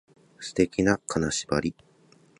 [0.39, 1.75] 素敵な金縛り